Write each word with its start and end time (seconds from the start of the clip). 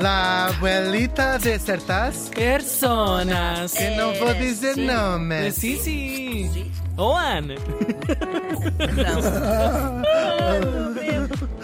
La 0.00 0.46
abuelita 0.46 1.38
de 1.38 1.58
Sertaz, 1.58 2.30
Personas. 2.34 3.72
que 3.72 3.90
não 3.96 4.14
vou 4.14 4.32
dizer 4.34 4.74
sim. 4.74 4.86
nome. 4.86 5.52
Sim, 5.52 5.78
sim. 5.78 6.72
Oh, 6.96 7.14
Ana. 7.16 7.54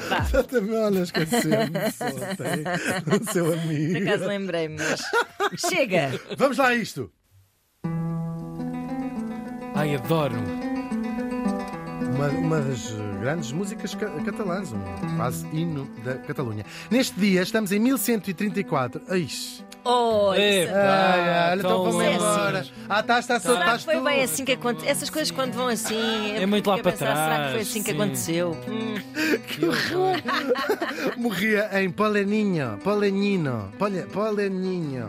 Vá, 0.08 0.42
Também 0.44 0.78
olha, 0.78 1.00
esqueceu-me 1.00 1.56
ontem, 1.64 2.64
o 3.20 3.32
seu 3.32 3.44
por 3.46 3.58
amigo. 3.58 3.98
acaso 3.98 4.26
lembrei-me, 4.26 4.76
mas. 4.78 5.00
Chega! 5.60 6.10
Vamos 6.36 6.58
lá 6.58 6.68
a 6.68 6.74
isto. 6.74 7.10
Ai, 9.74 9.94
adoro. 9.94 10.36
Uma, 12.16 12.28
uma 12.28 12.60
das 12.60 12.92
grandes 13.20 13.52
músicas 13.52 13.94
ca- 13.94 14.08
catalãs, 14.24 14.72
um 14.72 15.16
quase 15.16 15.46
hino 15.52 15.86
da 16.04 16.14
Catalunha. 16.14 16.64
Neste 16.90 17.18
dia 17.20 17.42
estamos 17.42 17.70
em 17.72 17.78
1134. 17.78 19.02
Ai, 19.08 19.26
Oh. 19.88 20.34
Epa, 20.34 20.72
ai, 20.74 21.28
ai, 21.28 21.58
então 21.58 21.70
tão 21.70 21.84
vamos 21.84 22.02
é 22.02 22.14
embora. 22.14 22.58
assim. 22.58 22.70
Ah, 22.88 23.02
Será 23.04 23.18
estás 23.20 23.78
que 23.78 23.84
foi 23.84 23.94
tu. 23.98 24.02
bem 24.02 24.20
assim 24.24 24.44
que 24.44 24.50
aconteceu? 24.52 24.90
Essas 24.90 25.08
coisas 25.10 25.30
quando 25.30 25.52
vão 25.52 25.68
assim. 25.68 26.32
É 26.34 26.44
muito 26.44 26.68
lá 26.68 26.78
para 26.78 26.90
pensar, 26.90 27.06
Será 27.06 27.14
que 27.14 27.24
trás, 27.36 27.50
foi 27.52 27.60
assim 27.60 27.82
que 27.84 27.90
sim. 27.92 27.96
aconteceu? 27.96 28.56
Hum, 28.68 28.94
Morria 31.16 31.70
em 31.80 31.90
Poleninho, 31.90 32.78
Polenino, 32.82 33.72
Pole, 33.78 34.02
Poleninho. 34.06 35.08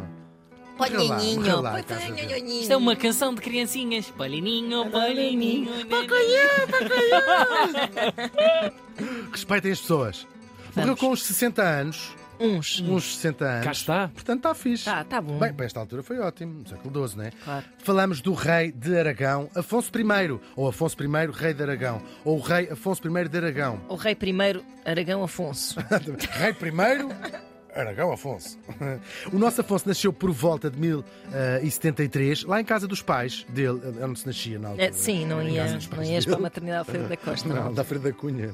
Ver. 0.78 2.46
Isto 2.46 2.74
é 2.74 2.78
uma 2.78 2.96
canção 2.96 3.34
de 3.34 3.42
criancinhas. 3.42 4.10
Polininho, 4.12 4.90
polininho. 4.90 5.72
Respeitem 9.32 9.72
as 9.72 9.80
pessoas. 9.80 10.28
Morreu 10.76 10.96
com 10.96 11.12
uns 11.12 11.24
60 11.24 11.62
anos. 11.62 12.16
Uns. 12.40 12.80
Uns 12.82 13.16
60 13.16 13.46
anos. 13.46 13.66
Cá 13.66 13.72
está. 13.72 14.08
Portanto, 14.10 14.38
está 14.38 14.54
fixe. 14.54 14.86
Tá, 14.86 15.04
tá 15.04 15.22
bom. 15.22 15.40
Bem, 15.40 15.54
para 15.54 15.66
esta 15.66 15.80
altura 15.80 16.04
foi 16.04 16.20
ótimo, 16.20 16.60
no 16.60 16.68
século 16.68 17.08
XII, 17.08 17.18
não 17.18 17.26
é? 17.26 17.32
Claro. 17.44 17.66
Falamos 17.80 18.22
do 18.22 18.34
rei 18.34 18.72
de 18.72 18.98
Aragão, 18.98 19.50
Afonso 19.56 19.92
I, 19.96 20.40
ou 20.56 20.68
Afonso 20.68 20.96
I, 21.02 21.08
rei 21.34 21.54
de 21.54 21.64
Aragão, 21.64 22.02
ou 22.24 22.38
o 22.38 22.42
rei 22.42 22.70
Afonso 22.70 23.02
I 23.08 23.28
de 23.28 23.38
Aragão. 23.38 23.82
O 23.90 23.96
rei 23.96 24.14
primeiro, 24.14 24.64
Aragão 24.86 25.24
Afonso. 25.24 25.80
rei 26.30 26.52
I, 26.52 26.54
Aragão 27.78 28.12
Afonso. 28.12 28.58
O 29.32 29.38
nosso 29.38 29.62
Afonso 29.62 29.88
nasceu 29.88 30.12
por 30.14 30.32
volta 30.32 30.70
de 30.70 30.80
1073, 30.80 32.44
lá 32.44 32.60
em 32.62 32.66
casa 32.66 32.88
dos 32.88 33.02
pais 33.02 33.46
dele, 33.50 33.80
onde 34.04 34.20
se 34.20 34.26
nascia 34.28 34.58
na 34.60 34.70
altura. 34.70 34.88
É, 34.88 34.92
sim, 34.92 35.26
não, 35.26 35.42
ia, 35.42 35.66
não 35.66 36.04
ias 36.04 36.26
dele. 36.26 36.26
para 36.26 36.36
a 36.36 36.40
maternidade 36.40 36.80
Alfredo 36.80 37.08
da 37.10 37.18
Costa. 37.18 37.48
Não, 37.50 37.56
Não. 37.66 37.74
da 37.74 37.84
Feira 37.84 38.04
da 38.04 38.12
Cunha. 38.14 38.54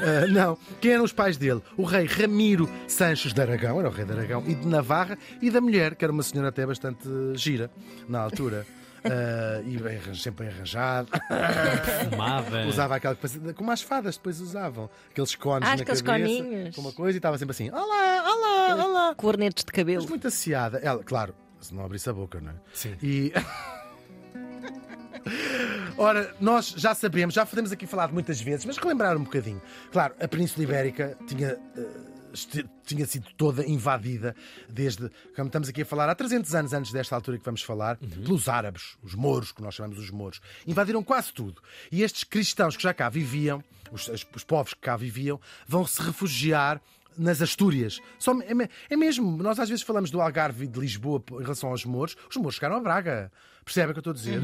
Ah, 0.00 0.26
não. 0.30 0.58
Quem 0.80 0.92
eram 0.92 1.04
os 1.04 1.12
pais 1.12 1.36
dele? 1.36 1.60
O 1.76 1.84
rei 1.84 2.06
Ramiro 2.06 2.68
Sanches 2.86 3.32
de 3.32 3.40
Aragão, 3.40 3.78
era 3.78 3.88
o 3.88 3.92
rei 3.92 4.04
de 4.04 4.12
Aragão, 4.12 4.42
e 4.46 4.54
de 4.54 4.66
Navarra, 4.66 5.18
e 5.40 5.50
da 5.50 5.60
mulher, 5.60 5.94
que 5.94 6.04
era 6.04 6.12
uma 6.12 6.22
senhora 6.22 6.48
até 6.48 6.66
bastante 6.66 7.08
gira 7.34 7.70
na 8.08 8.20
altura. 8.20 8.66
Ah, 9.10 9.62
e 9.64 10.16
sempre 10.16 10.44
bem 10.46 10.54
arranjado. 10.54 11.08
Fumada. 12.10 12.66
Usava 12.66 12.96
aquela 12.96 13.14
que 13.14 13.22
fazia- 13.22 13.54
como 13.54 13.70
as 13.70 13.82
fadas 13.82 14.16
depois 14.16 14.40
usavam. 14.40 14.88
Aqueles 15.10 15.34
cones 15.34 15.68
Ah, 15.68 15.76
na 15.76 15.82
aqueles 15.82 16.02
cabeça. 16.02 16.42
coninhos. 16.42 16.74
Com 16.76 16.80
uma 16.82 16.92
coisa 16.92 17.16
e 17.16 17.18
estava 17.18 17.38
sempre 17.38 17.52
assim: 17.52 17.70
Olá, 17.70 18.24
olá, 18.26 18.84
olá. 18.84 19.14
Cornetos 19.14 19.64
de 19.64 19.72
cabelo. 19.72 20.02
Mas 20.02 20.10
muito 20.10 20.26
asseada. 20.28 20.78
Ela, 20.78 21.02
claro, 21.02 21.34
se 21.60 21.74
não 21.74 21.84
abrisse 21.84 22.08
a 22.08 22.12
boca, 22.12 22.40
não 22.40 22.50
é? 22.50 22.54
Sim. 22.72 22.94
E. 23.02 23.32
Ora, 25.96 26.32
nós 26.40 26.72
já 26.76 26.94
sabemos, 26.94 27.34
já 27.34 27.44
podemos 27.44 27.72
aqui 27.72 27.86
falar 27.86 28.10
muitas 28.12 28.40
vezes, 28.40 28.64
mas 28.64 28.76
relembrar 28.78 29.16
um 29.16 29.24
bocadinho. 29.24 29.60
Claro, 29.90 30.14
a 30.20 30.28
Península 30.28 30.62
Ibérica 30.64 31.16
tinha. 31.26 31.56
este- 31.76 32.07
tinha 32.84 33.06
sido 33.06 33.26
toda 33.36 33.64
invadida 33.66 34.34
desde, 34.68 35.10
como 35.34 35.46
estamos 35.48 35.68
aqui 35.68 35.82
a 35.82 35.86
falar, 35.86 36.08
há 36.08 36.14
300 36.14 36.54
anos 36.54 36.72
antes 36.72 36.92
desta 36.92 37.14
altura 37.14 37.38
que 37.38 37.44
vamos 37.44 37.62
falar, 37.62 37.96
pelos 37.96 38.48
árabes, 38.48 38.96
os 39.02 39.14
mouros, 39.14 39.52
que 39.52 39.62
nós 39.62 39.74
chamamos 39.74 39.98
os 39.98 40.10
mouros. 40.10 40.40
Invadiram 40.66 41.02
quase 41.02 41.32
tudo. 41.32 41.62
E 41.90 42.02
estes 42.02 42.24
cristãos 42.24 42.76
que 42.76 42.82
já 42.82 42.92
cá 42.94 43.08
viviam, 43.08 43.62
os, 43.90 44.08
os- 44.08 44.26
os 44.34 44.44
povos 44.44 44.74
que 44.74 44.80
cá 44.80 44.96
viviam, 44.96 45.40
vão 45.66 45.86
se 45.86 46.00
refugiar 46.02 46.80
nas 47.16 47.42
Astúrias. 47.42 47.98
Só, 48.18 48.32
é, 48.42 48.68
é 48.90 48.96
mesmo, 48.96 49.42
nós 49.42 49.58
às 49.58 49.68
vezes 49.68 49.82
falamos 49.84 50.08
do 50.10 50.20
Algarve 50.20 50.64
e 50.64 50.68
de 50.68 50.78
Lisboa 50.78 51.22
em 51.32 51.42
relação 51.42 51.70
aos 51.70 51.84
Mouros. 51.84 52.16
Os 52.30 52.36
Mouros 52.36 52.54
chegaram 52.54 52.76
a 52.76 52.80
Braga. 52.80 53.32
Percebe 53.68 53.90
o 53.90 53.94
que 53.94 53.98
eu 53.98 54.00
estou 54.00 54.12
a 54.12 54.14
dizer? 54.14 54.40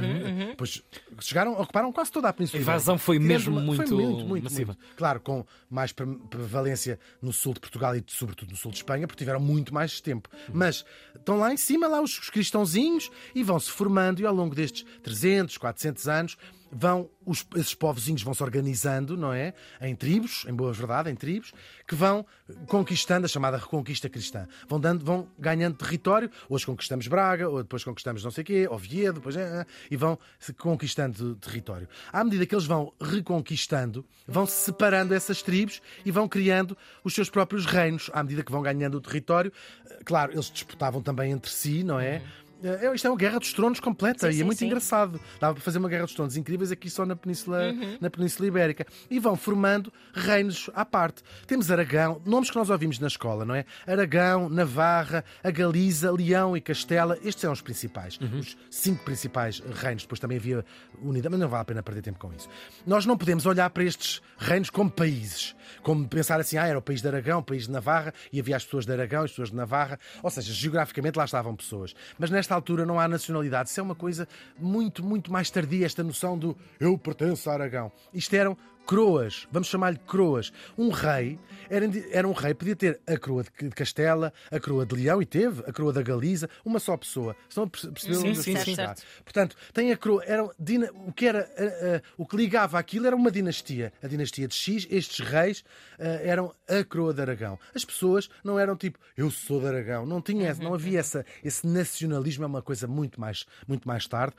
Pois 0.55 0.83
chegaram, 1.21 1.55
ocuparam 1.55 1.91
quase 1.91 2.13
toda 2.13 2.29
a 2.29 2.33
Península. 2.33 2.61
A 2.61 2.63
invasão 2.63 2.99
foi 2.99 3.19
mesmo 3.19 3.55
foi 3.55 3.63
muito 3.63 3.95
muito, 3.97 4.25
muito, 4.27 4.45
massiva. 4.45 4.77
muito. 4.79 4.97
Claro, 4.97 5.19
com 5.19 5.47
mais 5.71 5.93
pre- 5.93 6.05
prevalência 6.29 7.01
no 7.23 7.33
sul 7.33 7.55
de 7.55 7.61
Portugal 7.61 7.97
e 7.97 8.05
sobretudo 8.07 8.51
no 8.51 8.57
sul 8.57 8.71
de 8.71 8.77
Espanha, 8.77 9.07
porque 9.07 9.19
tiveram 9.25 9.41
muito 9.41 9.73
mais 9.73 9.99
tempo. 9.99 10.29
Mas 10.53 10.85
estão 11.17 11.39
lá 11.39 11.51
em 11.51 11.57
cima, 11.57 11.89
lá 11.89 12.03
os, 12.03 12.19
os 12.19 12.29
cristãozinhos, 12.29 13.11
e 13.35 13.43
vão 13.43 13.59
se 13.59 13.71
formando, 13.71 14.21
e 14.21 14.27
ao 14.27 14.35
longo 14.35 14.55
destes 14.55 14.85
300, 15.03 15.57
400 15.57 16.07
anos, 16.07 16.37
vão 16.71 17.09
os, 17.25 17.47
esses 17.55 17.73
povozinhos 17.73 18.23
vão 18.23 18.35
se 18.35 18.43
organizando, 18.43 19.17
não 19.17 19.33
é? 19.33 19.55
Em 19.81 19.95
tribos, 19.95 20.45
em 20.49 20.53
boa 20.53 20.73
verdade, 20.73 21.09
em 21.09 21.15
tribos, 21.15 21.53
que 21.87 21.95
vão 21.95 22.27
conquistando 22.67 23.25
a 23.27 23.29
chamada 23.29 23.57
reconquista 23.57 24.09
cristã. 24.09 24.47
Vão, 24.69 24.81
dando, 24.81 25.05
vão 25.05 25.29
ganhando 25.39 25.77
território. 25.77 26.29
Hoje 26.49 26.67
conquistamos 26.67 27.07
Braga, 27.07 27.49
ou 27.49 27.63
depois 27.63 27.85
conquistamos 27.85 28.25
não 28.25 28.31
sei 28.31 28.43
o 28.43 28.45
quê, 28.45 28.69
Oviedo, 28.69 29.14
depois, 29.15 29.37
eh, 29.37 29.61
eh, 29.61 29.67
e 29.91 29.97
vão 29.97 30.19
conquistando 30.59 31.35
território. 31.37 31.89
À 32.13 32.23
medida 32.25 32.45
que 32.47 32.55
eles 32.55 32.67
vão 32.67 32.93
reconquistando, 33.01 34.05
vão 34.27 34.47
se 34.47 34.65
separando 34.65 35.15
essas 35.15 35.43
tribos 35.43 35.81
e 36.05 36.11
vão 36.11 36.29
criando 36.29 36.77
os 37.03 37.15
seus 37.15 37.31
próprios 37.31 37.67
reinos. 37.67 38.11
À 38.13 38.23
medida 38.23 38.43
que 38.43 38.53
vão 38.53 38.63
ganhando 38.63 38.97
o 38.97 39.01
território, 39.01 39.53
Eh, 39.91 40.01
claro, 40.05 40.33
eles 40.33 40.51
disputavam 40.51 41.03
também 41.03 41.33
entre 41.33 41.51
si, 41.51 41.83
não 41.83 42.01
é? 42.01 42.23
É, 42.65 42.95
Isto 42.95 43.07
é 43.07 43.11
uma 43.11 43.17
guerra 43.17 43.39
dos 43.39 43.53
tronos 43.53 43.79
completa 43.79 44.21
Sim, 44.21 44.27
e 44.27 44.31
é 44.31 44.39
sim, 44.39 44.45
muito 44.45 44.59
sim. 44.59 44.67
engraçado. 44.67 45.21
Dava 45.39 45.55
para 45.55 45.63
fazer 45.63 45.79
uma 45.79 45.89
guerra 45.89 46.05
dos 46.05 46.15
tronos 46.15 46.35
incríveis 46.37 46.73
aqui 46.73 46.89
só 46.89 47.05
na 47.05 47.15
Península, 47.15 47.75
na 48.01 48.09
Península 48.09 48.49
Ibérica. 48.49 48.87
E 49.11 49.19
vão 49.19 49.37
formando 49.37 49.93
reinos 50.15 50.71
à 50.75 50.85
parte. 50.85 51.23
Temos 51.47 51.71
Aragão, 51.71 52.23
nomes 52.25 52.51
que 52.51 52.57
nós 52.57 52.71
ouvimos 52.71 52.99
na 52.99 53.07
escola, 53.07 53.45
não 53.45 53.55
é? 53.55 53.67
Aragão, 53.87 54.49
Navarra, 54.49 55.23
a 55.43 55.51
Galiza, 55.51 56.11
Leão 56.11 56.57
e 56.57 56.61
Castela. 56.61 57.19
Estes 57.23 57.43
são 57.43 57.53
os 57.53 57.61
principais. 57.61 58.19
Os 58.41 58.57
cinco 58.71 59.05
principais 59.05 59.61
reinos. 59.61 60.05
Depois 60.05 60.19
também 60.19 60.39
havia 60.39 60.65
unidade, 61.03 61.31
mas 61.31 61.41
não 61.41 61.49
vale 61.49 61.63
a 61.63 61.65
pena 61.67 61.83
perder 61.83 62.01
tempo 62.03 62.19
com 62.19 62.33
isso. 62.33 62.49
Nós 62.87 63.05
não 63.05 63.19
podemos 63.19 63.45
olhar 63.45 63.69
para 63.71 63.85
estes 63.85 64.23
reinos 64.39 64.71
como 64.71 64.91
países. 64.91 65.55
Como 65.83 66.09
pensar 66.09 66.41
assim, 66.41 66.57
ah, 66.57 66.67
era 66.67 66.79
o 66.79 66.83
país 66.83 67.03
de 67.03 67.09
Aragão, 67.09 67.41
o 67.41 67.43
país 67.43 67.65
de 67.67 67.71
Navarra, 67.71 68.15
e 68.33 68.41
havia 68.41 68.57
as 68.57 68.65
pessoas 68.65 68.87
de 68.87 68.93
Aragão, 68.93 69.25
as 69.25 69.31
pessoas 69.31 69.51
de 69.51 69.57
Navarra. 69.57 69.99
Ou 70.23 70.31
seja, 70.31 70.53
geograficamente 70.53 71.19
lá 71.19 71.25
estavam 71.25 71.55
pessoas. 71.55 71.95
Mas 72.19 72.31
nesta 72.31 72.54
altura 72.55 72.87
não 72.87 72.99
há 72.99 73.09
nacionalidade. 73.09 73.69
Isso 73.69 73.81
é 73.81 73.83
uma 73.83 73.95
coisa 73.95 74.29
muito, 74.59 75.05
muito 75.05 75.33
mais 75.33 75.51
tardia, 75.51 75.87
esta 75.87 76.03
noção 76.03 76.39
do 76.39 76.57
eu 76.79 76.97
pertenço 76.97 77.51
a 77.51 77.55
Aragão. 77.55 77.93
Isto 78.13 78.35
eram 78.35 78.57
croas, 78.87 79.47
vamos 79.51 79.69
chamar-lhe 79.69 79.99
croas. 80.07 80.53
Um 80.77 80.91
rei 80.91 81.39
era, 81.69 81.87
era 82.11 82.29
um 82.29 82.33
rei, 82.33 82.55
podia 82.55 82.77
ter 82.77 83.01
a 83.07 83.17
coroa 83.17 83.43
de 83.43 83.71
Castela, 83.71 84.33
a 84.51 84.61
coroa 84.61 84.85
de 84.87 84.95
Leão, 84.95 85.21
e 85.23 85.27
teve, 85.27 85.63
a 85.67 85.73
coroa 85.73 85.93
da 85.93 86.03
Galiza, 86.03 86.49
uma 86.65 86.79
só 86.79 86.97
pessoa. 86.97 87.37
Estão 87.49 87.65
a 87.65 87.67
perce- 87.67 87.91
perceber 87.91 88.15
Sim, 88.15 88.35
sim, 88.35 88.57
a 88.57 88.95
sim. 88.95 89.05
Portanto, 89.25 89.57
tem 89.73 89.93
a 89.93 89.97
coroa. 89.97 90.23
Era, 90.25 90.45
o, 90.45 91.13
que 91.13 91.27
era, 91.27 91.51
ah, 91.57 91.97
ah, 91.97 92.03
o 92.17 92.27
que 92.27 92.37
ligava 92.37 92.79
aquilo 92.79 93.07
era 93.07 93.17
uma 93.17 93.31
dinastia. 93.31 93.93
A 94.03 94.07
dinastia 94.07 94.47
de 94.47 94.55
X, 94.55 94.87
estes 94.91 95.27
reis 95.27 95.65
ah, 95.99 96.05
eram 96.23 96.55
a 96.69 96.85
coroa 96.85 97.15
de 97.15 97.21
Aragão. 97.21 97.59
As 97.75 97.85
pessoas 97.85 98.29
não 98.43 98.59
eram 98.59 98.77
tipo, 98.77 98.99
eu 99.17 99.31
sou 99.31 99.61
de 99.61 99.67
Aragão. 99.67 100.07
Não, 100.07 100.21
tinha, 100.21 100.55
não 100.55 100.75
havia 100.75 101.01
essa, 101.01 101.25
esse 101.43 101.67
nacionalismo, 101.67 102.45
é 102.45 102.47
uma 102.47 102.63
coisa 102.63 102.87
muito 102.87 103.21
mais, 103.21 103.47
muito 103.67 103.87
mais 103.89 104.07
tarde. 104.07 104.35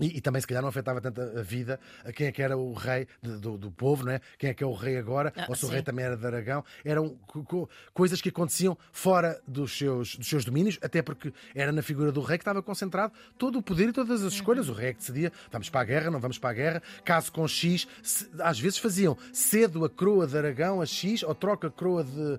E, 0.00 0.16
e 0.18 0.20
também, 0.20 0.40
se 0.40 0.46
calhar, 0.46 0.62
não 0.62 0.68
afetava 0.68 1.00
tanto 1.00 1.20
a 1.20 1.42
vida 1.42 1.78
a 2.04 2.12
quem 2.12 2.26
é 2.28 2.32
que 2.32 2.42
era 2.42 2.56
o 2.56 2.72
rei 2.72 3.06
de- 3.22 3.38
do, 3.38 3.56
do 3.58 3.70
povo, 3.70 4.04
não 4.04 4.12
é? 4.12 4.20
Quem 4.38 4.50
é 4.50 4.54
que 4.54 4.62
é 4.64 4.66
o 4.66 4.72
rei 4.72 4.96
agora, 4.98 5.32
Ah, 5.36 5.46
ou 5.48 5.54
se 5.54 5.64
o 5.64 5.68
sim. 5.68 5.74
rei 5.74 5.82
também 5.82 6.04
era 6.04 6.16
de 6.16 6.26
Aragão. 6.26 6.64
Eram 6.84 7.16
co- 7.26 7.42
co- 7.44 7.68
coisas 7.92 8.20
que 8.20 8.28
aconteciam 8.28 8.76
fora 8.92 9.40
dos 9.46 9.76
seus, 9.76 10.16
dos 10.16 10.28
seus 10.28 10.44
domínios, 10.44 10.78
até 10.82 11.02
porque 11.02 11.32
era 11.54 11.72
na 11.72 11.82
figura 11.82 12.10
do 12.12 12.20
rei 12.20 12.38
que 12.38 12.42
estava 12.42 12.62
concentrado 12.62 13.12
todo 13.38 13.58
o 13.58 13.62
poder 13.62 13.88
e 13.88 13.92
todas 13.92 14.22
as 14.22 14.32
escolhas. 14.32 14.68
O 14.68 14.72
rei 14.72 14.90
é 14.90 14.92
que 14.92 14.98
decidia: 15.00 15.32
vamos 15.50 15.68
para 15.68 15.80
a 15.80 15.84
guerra, 15.84 16.10
não 16.10 16.20
vamos 16.20 16.38
para 16.38 16.50
a 16.50 16.54
guerra. 16.54 16.82
Caso 17.04 17.32
com 17.32 17.46
X, 17.46 17.86
se- 18.02 18.28
às 18.40 18.58
vezes 18.58 18.78
faziam 18.78 19.16
cedo 19.32 19.84
a 19.84 19.90
coroa 19.90 20.26
de 20.26 20.36
Aragão 20.36 20.80
a 20.80 20.86
X, 20.86 21.22
ou 21.22 21.34
troca 21.34 21.68
a 21.68 21.70
coroa 21.70 22.04
de 22.04 22.38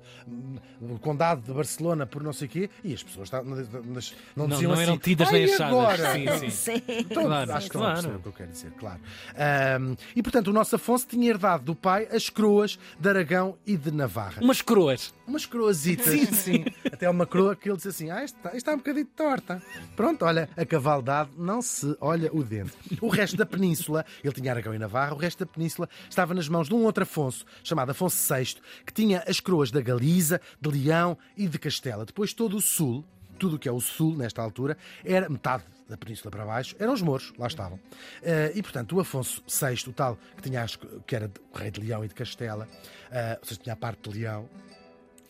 do 0.79 0.99
Condado 0.99 1.41
de 1.41 1.53
Barcelona 1.53 2.05
por 2.05 2.23
não 2.23 2.33
sei 2.33 2.47
o 2.47 2.49
quê, 2.51 2.69
e 2.83 2.93
as 2.93 3.03
pessoas 3.03 3.29
não, 3.31 3.43
não- 3.43 3.55
não 3.55 4.01
Não, 4.35 4.47
diziam 4.47 4.71
não 4.73 4.81
eram 4.81 4.93
assim, 4.93 5.01
tidas 5.01 5.27
"Ai, 5.27 5.33
nem 5.33 5.43
achadas. 5.53 5.73
agora?" 5.73 6.13
Sim, 6.13 6.27
sim. 6.39 6.49
Sim. 6.71 6.83
Então, 6.87 7.23
Claro. 7.25 7.50
Acho 7.57 7.69
que 7.69 7.75
estão 7.77 7.83
a 7.89 7.94
Claro. 7.94 8.15
o 8.18 8.21
que 8.21 8.27
eu 8.27 8.33
quero 8.33 8.51
dizer, 8.51 8.71
claro. 8.71 9.00
Ahm, 9.36 9.95
e 10.15 10.21
portanto, 10.24 10.48
o 10.48 10.53
nosso 10.53 10.75
Afonso 10.75 11.07
tinha 11.07 11.30
herdado 11.30 11.63
do 11.63 11.75
pai 11.75 12.07
as 12.12 12.30
coroas 12.30 12.77
de 13.00 13.09
Aragão 13.09 13.57
e 13.65 13.77
de 13.77 13.92
Navarra. 13.92 14.42
Umas 14.42 14.62
coroas. 14.62 15.13
Umas 15.27 15.45
coroazitas. 15.45 16.07
Sim, 16.07 16.25
sim. 16.25 16.65
Até 16.92 17.09
uma 17.09 17.25
coroa 17.25 17.56
que 17.56 17.69
ele 17.69 17.75
disse 17.77 17.88
assim: 17.89 18.09
Ah, 18.09 18.24
isto 18.24 18.36
está, 18.38 18.50
isto 18.50 18.57
está 18.57 18.74
um 18.74 18.77
bocadinho 18.77 19.06
torta. 19.06 19.62
Pronto, 19.95 20.25
olha, 20.25 20.50
a 20.57 20.65
cavaldade 20.65 21.31
não 21.38 21.62
se 21.62 21.95
olha 22.01 22.30
o 22.33 22.44
dente. 22.44 22.74
O 23.00 23.07
resto 23.07 23.38
da 23.38 23.45
península, 23.45 24.06
ele 24.24 24.33
tinha 24.33 24.51
Aragão 24.51 24.74
e 24.74 24.80
Navarra, 24.80 25.13
o 25.13 25.18
resto 25.18 25.45
da 25.45 25.51
península 25.51 25.88
estava 26.09 26.33
nas 26.33 26.48
mãos 26.50 26.68
de 26.68 26.74
um 26.75 26.83
outro 26.83 27.03
Afonso, 27.03 27.45
chamado 27.63 27.92
Afonso 27.92 28.33
VI, 28.33 28.56
que 28.86 28.94
tinha 28.94 29.24
as 29.27 29.39
coroas 29.39 29.71
da 29.71 29.81
Galiza, 29.81 30.42
de 30.59 30.69
Leão 30.69 31.18
e 31.38 31.48
de 31.48 31.57
Castela. 31.57 32.06
Depois 32.06 32.33
todo 32.33 32.57
o 32.57 32.62
sul, 32.62 33.06
tudo 33.39 33.56
o 33.56 33.59
que 33.59 33.68
é 33.69 33.71
o 33.71 33.80
sul 33.80 34.15
nesta 34.15 34.42
altura, 34.42 34.77
era 35.03 35.30
metade 35.30 35.63
da 35.91 35.97
península 35.97 36.31
para 36.31 36.45
baixo, 36.45 36.75
eram 36.79 36.93
os 36.93 37.01
mouros, 37.01 37.31
lá 37.38 37.45
estavam. 37.47 37.79
Eh, 38.23 38.53
e 38.55 38.63
portanto, 38.63 38.95
o 38.95 38.99
Afonso 38.99 39.43
VI, 39.47 39.89
o 39.89 39.93
tal 39.93 40.17
que, 40.35 40.41
tinha 40.41 40.63
as- 40.63 40.77
que 41.05 41.15
era 41.15 41.29
o 41.53 41.57
rei 41.57 41.69
de 41.69 41.79
Leão 41.81 42.03
e 42.03 42.07
de 42.07 42.15
Castela, 42.15 42.67
eh, 43.11 43.38
ou 43.41 43.47
seja, 43.47 43.59
tinha 43.61 43.73
a 43.73 43.77
parte 43.77 44.09
de 44.09 44.17
Leão, 44.19 44.49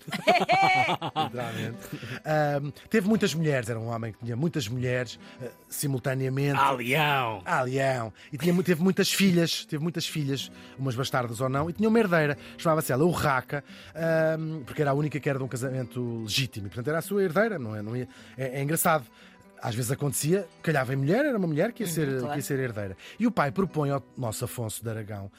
literalmente. 1.26 1.78
Teve 2.90 3.08
muitas 3.08 3.34
mulheres, 3.36 3.70
era 3.70 3.80
um 3.80 3.88
homem 3.88 4.12
que 4.12 4.20
tinha 4.26 4.36
muitas 4.36 4.68
mulheres 4.68 5.20
ah, 5.42 5.48
simultaneamente. 5.70 6.60
Ah, 6.60 6.72
leão. 6.72 7.42
Ah, 7.46 7.62
leão. 7.62 8.12
E 8.34 8.38
tinha, 8.38 8.64
teve 8.64 8.82
muitas 8.82 9.12
filhas, 9.12 9.64
teve 9.66 9.82
muitas 9.84 10.08
filhas, 10.08 10.52
umas 10.78 10.96
bastardas 10.96 11.40
ou 11.40 11.50
não, 11.50 11.70
e 11.70 11.74
tinha 11.74 11.88
uma 11.88 12.00
herdeira, 12.00 12.36
chamava-se 12.58 12.92
ela 12.92 13.04
Urraca, 13.04 13.64
ahm, 13.94 14.64
porque 14.66 14.82
era 14.82 14.90
a 14.92 14.94
única 14.96 15.20
que 15.20 15.30
era 15.30 15.38
de 15.38 15.44
um 15.46 15.48
casamento 15.48 16.22
legítimo, 16.24 16.66
e 16.66 16.70
portanto 16.70 16.88
era 16.88 16.98
a 17.00 17.02
sua 17.04 17.24
herdeira, 17.24 17.60
não 17.60 17.76
é? 17.76 17.82
Não 17.84 17.96
é, 17.96 18.08
é 18.38 18.62
engraçado. 18.64 19.06
Às 19.62 19.76
vezes 19.76 19.92
acontecia, 19.92 20.48
calhava 20.64 20.94
em 20.94 20.98
mulher, 20.98 21.26
era 21.26 21.38
uma 21.38 21.48
mulher 21.48 21.72
que 21.72 21.84
ia, 21.84 21.90
ser, 21.90 22.08
claro. 22.08 22.30
que 22.30 22.40
ia 22.40 22.42
ser 22.42 22.60
herdeira. 22.60 22.98
E 23.20 23.28
o 23.28 23.32
pai 23.32 23.52
propõe 23.52 23.92
ao 23.92 24.04
nosso 24.18 24.46
Afonso 24.46 24.84
de 24.84 24.90
Aragão 24.90 25.32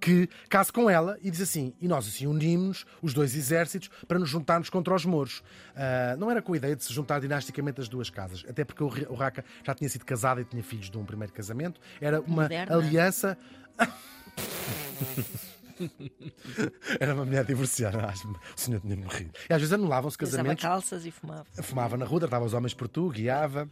que 0.00 0.28
case 0.48 0.72
com 0.72 0.90
ela 0.90 1.16
e 1.22 1.30
diz 1.30 1.40
assim: 1.40 1.72
e 1.80 1.86
nós 1.86 2.06
assim 2.08 2.26
unimos 2.26 2.84
os 3.00 3.14
dois 3.14 3.36
exércitos 3.36 3.88
para 4.06 4.18
nos 4.18 4.28
juntarmos 4.28 4.68
contra 4.68 4.94
os 4.94 5.04
mouros. 5.04 5.42
Ah, 5.76 6.16
não 6.18 6.30
era 6.30 6.42
com 6.42 6.52
a 6.52 6.56
ideia 6.56 6.74
de 6.74 6.84
se 6.84 6.92
juntar 6.92 7.20
dinasticamente 7.20 7.80
as 7.80 7.88
duas 7.88 8.10
casas, 8.10 8.44
até 8.48 8.64
porque 8.64 8.82
o 8.82 9.14
Raca 9.14 9.44
já 9.64 9.74
tinha 9.74 9.88
sido 9.88 10.04
casado 10.04 10.40
e 10.40 10.44
tinha 10.44 10.62
filhos 10.62 10.90
de 10.90 10.98
um 10.98 11.04
primeiro 11.04 11.32
casamento. 11.32 11.80
Era 12.00 12.20
uma 12.20 12.42
Moderna. 12.42 12.76
aliança. 12.76 13.38
Era 17.00 17.14
uma 17.14 17.24
mulher 17.24 17.44
divorciada, 17.44 18.06
acho 18.06 18.28
o 18.28 18.36
senhor 18.56 18.80
tinha 18.80 18.96
morrido. 18.96 19.30
E 19.48 19.52
às 19.52 19.60
vezes 19.60 19.72
anulavam-se 19.72 20.16
Usava 20.20 20.36
casamentos. 20.36 20.62
calças 20.62 21.06
e 21.06 21.10
fumava. 21.10 21.46
Fumava 21.62 21.96
na 21.96 22.04
rua, 22.04 22.20
tratava 22.20 22.44
os 22.44 22.52
homens 22.54 22.74
por 22.74 22.88
tu, 22.88 23.08
guiava. 23.10 23.68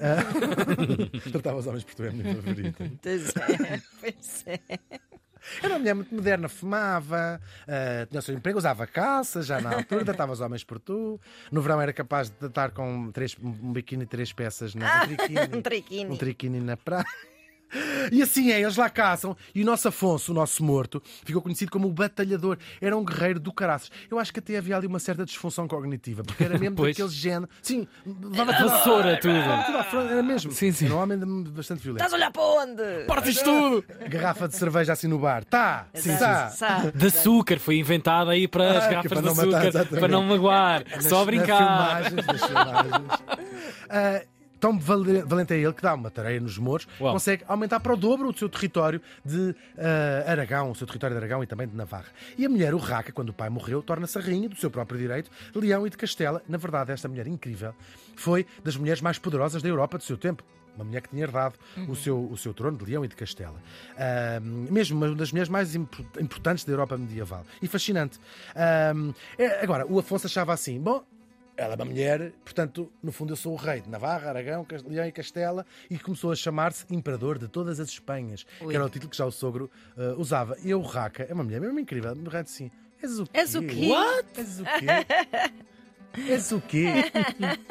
Ah, 0.00 0.22
tratava 1.30 1.58
os 1.58 1.66
homens 1.66 1.84
por 1.84 1.94
tu, 1.94 2.04
é 2.04 2.08
a 2.08 2.12
minha 2.12 2.34
favorita. 2.34 2.90
Pois 3.02 3.28
é, 3.36 3.82
pois 4.00 4.44
é. 4.46 4.60
Era 5.60 5.72
uma 5.74 5.80
mulher 5.80 5.94
muito 5.94 6.14
moderna, 6.14 6.48
fumava, 6.48 7.40
ah, 7.66 8.06
tinha 8.08 8.20
o 8.20 8.22
seu 8.22 8.34
emprego, 8.34 8.58
usava 8.58 8.86
calça 8.86 9.42
já 9.42 9.60
na 9.60 9.74
altura, 9.74 10.04
tratava 10.04 10.32
os 10.32 10.40
homens 10.40 10.62
por 10.62 10.78
tu. 10.78 11.20
No 11.50 11.60
verão 11.60 11.80
era 11.80 11.92
capaz 11.92 12.30
de 12.30 12.46
estar 12.46 12.70
com 12.70 13.10
três, 13.10 13.36
um 13.42 13.72
biquíni 13.72 14.04
e 14.04 14.06
três 14.06 14.32
peças 14.32 14.74
na 14.74 15.02
um 15.02 15.06
triquini, 15.06 15.56
um 15.56 15.62
triquini. 15.62 16.10
um 16.12 16.16
triquini 16.16 16.60
na 16.60 16.76
praia. 16.76 17.04
E 18.10 18.22
assim 18.22 18.50
é, 18.50 18.60
eles 18.60 18.76
lá 18.76 18.88
caçam. 18.90 19.36
E 19.54 19.62
o 19.62 19.64
nosso 19.66 19.88
Afonso, 19.88 20.32
o 20.32 20.34
nosso 20.34 20.62
morto, 20.62 21.02
ficou 21.24 21.40
conhecido 21.42 21.70
como 21.70 21.88
o 21.88 21.92
batalhador. 21.92 22.58
Era 22.80 22.96
um 22.96 23.04
guerreiro 23.04 23.40
do 23.40 23.52
caraças. 23.52 23.90
Eu 24.10 24.18
acho 24.18 24.32
que 24.32 24.38
até 24.38 24.56
havia 24.58 24.76
ali 24.76 24.86
uma 24.86 24.98
certa 24.98 25.24
disfunção 25.24 25.66
cognitiva, 25.66 26.22
porque 26.22 26.44
era 26.44 26.58
mesmo 26.58 26.76
Pois. 26.82 26.96
daquele 26.96 27.14
género. 27.14 27.48
Sim, 27.62 27.86
levava 28.06 28.52
tudo 28.54 28.68
Vassoura, 28.68 29.16
tudo. 29.20 29.32
era 29.34 30.22
mesmo. 30.22 30.52
Sim, 30.52 30.72
sim. 30.72 30.86
Era 30.86 30.94
um 30.94 30.98
homem 31.02 31.18
bastante 31.50 31.82
violento. 31.82 32.00
Estás 32.04 32.12
a 32.12 32.16
olhar 32.16 32.30
para 32.30 32.42
onde? 32.42 33.04
Partes 33.06 33.42
tudo. 33.42 33.84
Garrafa 34.08 34.48
de 34.48 34.56
cerveja 34.56 34.92
assim 34.92 35.08
no 35.08 35.18
bar. 35.18 35.44
Tá, 35.44 35.86
sim, 35.94 36.16
tá. 36.16 36.48
Sabe? 36.50 36.92
De 36.92 37.06
açúcar, 37.06 37.58
foi 37.58 37.76
inventada 37.76 38.32
aí 38.32 38.46
para 38.46 38.78
as 38.78 38.84
Ah, 38.84 38.88
garrafas 38.88 39.12
para 39.12 39.20
de 39.20 39.26
matar, 39.46 39.66
açúcar, 39.68 39.98
para 39.98 40.08
não 40.08 40.22
magoar. 40.24 40.84
Nas- 40.90 41.04
Só 41.06 41.16
nas 41.18 41.26
brincar. 41.26 42.04
filmagens, 42.04 42.26
nas 42.26 42.44
filmagens. 42.44 42.92
Ah, 43.94 44.22
Tão 44.62 44.78
vale- 44.78 45.22
valente 45.22 45.52
é 45.52 45.58
ele 45.58 45.72
que 45.72 45.82
dá 45.82 45.92
uma 45.92 46.08
tareia 46.08 46.38
nos 46.40 46.56
Mouros, 46.56 46.86
Uau. 47.00 47.12
consegue 47.14 47.42
aumentar 47.48 47.80
para 47.80 47.92
o 47.92 47.96
dobro 47.96 48.28
o 48.30 48.32
seu 48.38 48.48
território 48.48 49.02
de 49.24 49.54
ah, 49.76 50.30
Aragão, 50.30 50.70
o 50.70 50.74
seu 50.76 50.86
território 50.86 51.14
de 51.16 51.18
Aragão 51.18 51.42
e 51.42 51.46
também 51.48 51.66
de 51.66 51.74
Navarra. 51.76 52.06
E 52.38 52.46
a 52.46 52.48
mulher, 52.48 52.72
o 52.72 52.78
Raca, 52.78 53.10
quando 53.10 53.30
o 53.30 53.32
pai 53.32 53.48
morreu, 53.50 53.82
torna-se 53.82 54.16
a 54.16 54.20
rainha 54.20 54.48
do 54.48 54.54
seu 54.54 54.70
próprio 54.70 55.00
direito, 55.00 55.30
Leão 55.52 55.84
e 55.84 55.90
de 55.90 55.96
Castela. 55.96 56.40
Na 56.48 56.58
verdade, 56.58 56.92
esta 56.92 57.08
mulher 57.08 57.26
incrível 57.26 57.74
foi 58.14 58.46
das 58.62 58.76
mulheres 58.76 59.02
mais 59.02 59.18
poderosas 59.18 59.60
da 59.62 59.68
Europa 59.68 59.98
do 59.98 60.04
seu 60.04 60.16
tempo. 60.16 60.44
Uma 60.76 60.84
mulher 60.84 61.02
que 61.02 61.08
tinha 61.10 61.24
herdado 61.24 61.56
o, 61.88 61.94
seu, 61.96 62.18
o 62.30 62.36
seu 62.38 62.54
trono 62.54 62.78
de 62.78 62.84
Leão 62.84 63.04
e 63.04 63.08
de 63.08 63.16
Castela. 63.16 63.60
Mesmo 64.70 64.96
uma 64.96 65.14
das 65.14 65.30
mulheres 65.32 65.48
mais 65.50 65.74
impo- 65.74 66.02
importantes 66.20 66.64
da 66.64 66.72
Europa 66.72 66.96
medieval. 66.96 67.44
E 67.60 67.66
fascinante. 67.66 68.18
É- 68.54 69.60
agora, 69.62 69.86
o 69.86 69.98
Afonso 69.98 70.26
achava 70.26 70.52
assim: 70.52 70.80
bom, 70.80 71.02
ela 71.56 71.74
é 71.74 71.76
uma 71.76 71.84
mulher, 71.84 72.32
portanto, 72.44 72.90
no 73.02 73.12
fundo 73.12 73.32
eu 73.32 73.36
sou 73.36 73.52
o 73.52 73.56
rei 73.56 73.80
de 73.80 73.88
Navarra, 73.88 74.30
Aragão, 74.30 74.66
Leão 74.86 75.06
e 75.06 75.12
Castela 75.12 75.64
e 75.90 75.98
começou 75.98 76.32
a 76.32 76.36
chamar-se 76.36 76.84
Imperador 76.90 77.38
de 77.38 77.46
todas 77.48 77.78
as 77.78 77.88
Espanhas, 77.88 78.44
Ui. 78.60 78.68
que 78.70 78.74
era 78.76 78.84
o 78.84 78.88
título 78.88 79.10
que 79.10 79.16
já 79.16 79.26
o 79.26 79.30
sogro 79.30 79.70
eh, 79.96 80.14
usava. 80.16 80.56
E 80.62 80.70
eu, 80.70 80.80
Raca, 80.80 81.24
é 81.28 81.32
uma 81.34 81.44
mulher 81.44 81.60
mesmo 81.60 81.78
incrível, 81.78 82.14
me 82.16 82.24
rende 82.28 82.50
assim. 82.50 82.70
És 83.02 83.18
o 83.18 83.24
quê? 83.26 83.38
És 83.38 83.54
o 83.54 83.62
quê? 83.62 83.88
What? 83.90 84.28
És 84.40 84.60
o 84.60 84.64
quê? 84.64 84.86
És 86.28 86.52
o 86.52 86.60
quê? 86.60 86.86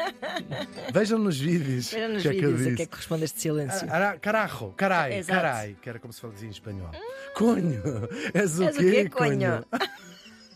Vejam 0.94 1.20
nos 1.20 1.40
vídeos. 1.40 1.94
Era 1.94 2.08
nos 2.10 2.22
que 2.22 2.28
é 2.28 2.32
que 2.34 2.48
vídeos 2.48 2.76
que 2.76 2.82
é 2.82 2.86
que 2.86 2.96
responde 2.98 3.24
este 3.24 3.40
silêncio. 3.42 3.92
Ara- 3.92 4.18
Carajo, 4.20 4.74
carai, 4.76 5.14
Exato. 5.20 5.42
carai, 5.42 5.76
que 5.82 5.90
era 5.90 6.00
como 6.00 6.12
se 6.14 6.20
fazia 6.22 6.48
em 6.48 6.52
espanhol. 6.52 6.90
Conho, 7.36 7.82
és 8.34 8.60
o 8.60 8.64
És 8.64 8.76
o 8.76 8.80
quê, 8.80 8.92
quê, 8.92 9.10
conho? 9.10 9.66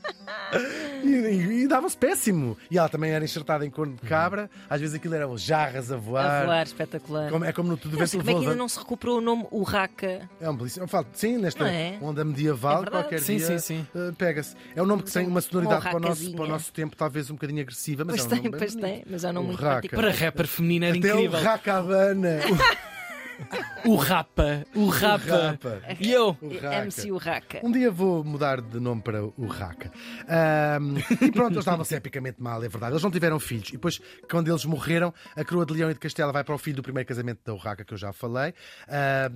E, 1.06 1.12
e- 1.12 1.64
e 1.64 1.68
dava-se 1.68 1.96
péssimo. 1.98 2.58
E 2.70 2.78
ela 2.78 2.90
também 2.90 3.12
era 3.12 3.24
enxertada 3.24 3.66
em 3.66 3.70
corno 3.70 3.96
de 3.96 4.02
cabra, 4.08 4.50
às 4.70 4.80
vezes 4.82 4.96
aquilo 4.96 5.14
eram 5.16 5.38
jarras 5.38 5.92
a 5.92 5.98
voar. 5.98 6.42
A 6.44 6.46
voar, 6.46 6.66
espetacular. 6.66 7.30
Como- 7.30 7.46
é 7.46 7.54
como 7.54 7.70
no 7.70 7.78
Tudo 7.78 7.98
Não 7.98 8.00
Vento 8.06 8.18
como 8.18 8.30
é 8.30 8.34
que 8.34 8.40
ainda 8.40 8.56
não 8.56 8.68
se 8.68 8.80
recuperou 8.80 9.18
o 9.18 9.22
nome 9.22 9.46
Urraca. 9.52 10.30
É 10.42 10.50
um 10.50 10.56
belíssimo. 10.56 10.84
eu 10.84 10.88
falo, 10.88 11.06
Sim, 11.14 11.38
nesta 11.38 11.68
é? 11.70 11.98
onda 12.02 12.24
medieval, 12.26 12.84
É 12.84 12.90
qualquer 12.90 13.20
Sim, 13.20 13.38
dia 13.38 13.46
sim, 13.46 13.60
sim. 13.60 13.88
eh, 13.96 14.12
pega-se. 14.18 14.56
É 14.76 14.82
um 14.82 14.86
nome 14.86 15.04
que 15.04 15.12
tem 15.12 15.28
uma 15.28 15.42
sonoridade 15.42 15.84
para 15.84 15.98
o, 15.98 16.00
nosso, 16.00 16.32
para 16.34 16.44
o 16.46 16.48
nosso 16.48 16.72
tempo, 16.74 16.96
talvez 16.96 17.30
um 17.30 17.34
bocadinho 17.36 17.62
agressiva, 17.62 18.04
mas 18.04 18.16
Pois 18.18 18.32
é 18.32 18.36
um 18.36 18.42
tem, 18.42 18.52
pois 18.52 18.76
bonito. 18.76 18.86
tem, 18.94 19.04
mas 19.10 19.24
é 19.24 19.30
um 19.30 19.34
nome 19.34 19.46
O 19.46 19.48
muito. 19.50 19.90
Para 19.90 20.12
rapper 20.12 20.48
feminino 20.48 20.86
era 20.86 20.98
Até 20.98 21.08
incrível. 21.10 21.40
o 21.40 21.44
Racabana. 21.44 22.40
O 23.86 23.96
rapa, 23.96 24.66
o 24.74 24.88
rapa. 24.88 25.52
rapa. 25.52 25.82
E 26.00 26.12
eu? 26.12 26.36
O 26.42 26.54
Raca. 26.54 26.76
MC 26.82 27.12
Urraca. 27.12 27.60
Um 27.64 27.72
dia 27.72 27.92
vou 27.92 28.24
mudar 28.24 28.60
de 28.62 28.80
nome 28.80 29.02
para 29.02 29.24
o 29.24 29.46
Raca. 29.48 29.92
Ahm, 30.28 30.98
e 31.22 31.32
pronto, 31.32 31.52
eles 31.54 31.60
estavam-se 31.60 31.94
epicamente 31.96 32.42
mal, 32.42 32.64
é 32.64 32.68
verdade. 32.68 32.94
Eles 32.94 33.04
não 33.04 33.12
tiveram 33.12 33.40
filhos. 33.40 33.70
E 33.70 33.74
depois, 33.74 34.02
quando 34.30 34.50
eles 34.50 34.66
morreram, 34.66 35.14
a 35.36 35.44
coroa 35.46 35.66
de 35.66 35.74
Leão 35.74 35.92
e 35.92 35.94
de 35.94 36.00
Castela 36.00 36.32
vai 36.32 36.44
para 36.44 36.56
o 36.56 36.58
filho 36.58 36.78
do 36.78 36.84
primeiro 36.84 37.08
casamento 37.08 37.40
da 37.46 37.54
Urraca, 37.54 37.84
que 37.86 37.94
eu 37.94 37.98
já 37.98 38.12
falei. 38.12 38.54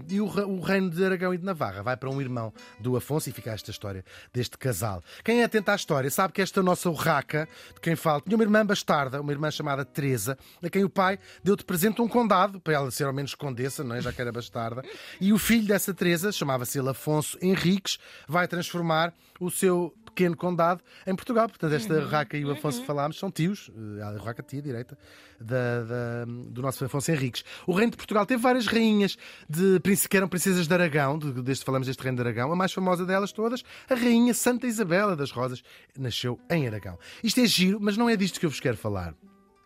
E 0.07 0.19
o, 0.19 0.27
re- 0.27 0.43
o 0.43 0.59
reino 0.59 0.89
de 0.89 1.03
Aragão 1.05 1.33
e 1.33 1.37
de 1.37 1.45
Navarra 1.45 1.83
vai 1.83 1.95
para 1.95 2.09
um 2.09 2.19
irmão 2.21 2.51
do 2.79 2.95
Afonso 2.97 3.29
e 3.29 3.31
fica 3.31 3.51
esta 3.51 3.71
história 3.71 4.03
deste 4.33 4.57
casal. 4.57 5.03
Quem 5.23 5.41
é 5.41 5.43
atento 5.45 5.69
à 5.71 5.75
história 5.75 6.09
sabe 6.09 6.33
que 6.33 6.41
esta 6.41 6.63
nossa 6.63 6.89
Urraca, 6.89 7.47
de 7.75 7.81
quem 7.81 7.95
falo, 7.95 8.21
tinha 8.21 8.35
uma 8.35 8.43
irmã 8.43 8.65
bastarda, 8.65 9.21
uma 9.21 9.31
irmã 9.31 9.51
chamada 9.51 9.85
Teresa, 9.85 10.37
a 10.63 10.69
quem 10.69 10.83
o 10.83 10.89
pai 10.89 11.19
deu 11.43 11.55
de 11.55 11.63
presente 11.63 12.01
um 12.01 12.07
condado, 12.07 12.59
para 12.59 12.73
ela 12.73 12.91
ser 12.91 13.03
ao 13.05 13.13
menos 13.13 13.35
condessa, 13.35 13.83
não 13.83 13.95
é? 13.95 14.01
já 14.01 14.11
que 14.11 14.19
era 14.21 14.31
bastarda. 14.39 14.83
E 15.19 15.31
o 15.33 15.37
filho 15.37 15.67
dessa 15.67 15.93
Teresa, 15.93 16.31
chamava-se 16.31 16.79
ele 16.79 16.89
Afonso 16.89 17.37
Henriques, 17.41 17.97
vai 18.27 18.47
transformar 18.47 19.13
o 19.39 19.49
seu 19.51 19.93
pequeno 20.05 20.35
condado 20.35 20.81
em 21.07 21.15
Portugal. 21.15 21.47
Portanto, 21.47 21.73
esta 21.73 22.03
Raca 22.05 22.35
e 22.35 22.43
o 22.43 22.51
Afonso 22.51 22.81
que 22.81 22.87
falámos 22.87 23.17
são 23.17 23.31
tios, 23.31 23.71
eh, 23.97 24.01
a 24.01 24.17
Raca 24.23 24.41
tia 24.43 24.61
direita, 24.61 24.97
da- 25.39 25.83
da- 25.83 26.25
do 26.25 26.61
nosso 26.61 26.83
Afonso 26.83 27.09
Henriques. 27.11 27.43
O 27.65 27.73
reino 27.73 27.91
de 27.91 27.97
Portugal 27.97 28.25
teve 28.25 28.41
várias 28.41 28.65
rainhas 28.67 29.17
de, 29.47 29.79
que 30.09 30.17
eram 30.17 30.27
princesas 30.27 30.67
de 30.67 30.73
Aragão, 30.73 31.17
de- 31.17 31.41
desde 31.41 31.63
falamos 31.63 31.87
deste 31.87 32.01
reino 32.03 32.17
de 32.17 32.21
Aragão. 32.23 32.51
A 32.51 32.55
mais 32.55 32.73
famosa 32.73 33.05
delas 33.05 33.31
todas, 33.31 33.63
a 33.89 33.93
rainha 33.95 34.33
Santa 34.33 34.67
Isabela 34.67 35.15
das 35.15 35.31
Rosas, 35.31 35.63
nasceu 35.97 36.37
em 36.49 36.67
Aragão. 36.67 36.97
Isto 37.23 37.39
é 37.39 37.45
giro, 37.45 37.77
mas 37.79 37.95
não 37.95 38.09
é 38.09 38.15
disto 38.17 38.39
que 38.39 38.45
eu 38.45 38.49
vos 38.49 38.59
quero 38.59 38.75
falar. 38.77 39.13